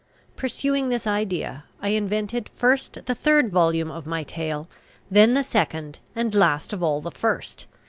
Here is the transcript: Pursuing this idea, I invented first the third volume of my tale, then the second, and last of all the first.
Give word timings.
Pursuing 0.35 0.89
this 0.89 1.05
idea, 1.05 1.65
I 1.79 1.89
invented 1.89 2.49
first 2.49 3.05
the 3.05 3.13
third 3.13 3.51
volume 3.51 3.91
of 3.91 4.07
my 4.07 4.23
tale, 4.23 4.67
then 5.11 5.35
the 5.35 5.43
second, 5.43 5.99
and 6.15 6.33
last 6.33 6.73
of 6.73 6.81
all 6.81 7.01
the 7.01 7.11
first. 7.11 7.67